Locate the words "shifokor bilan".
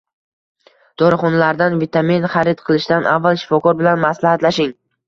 3.45-4.07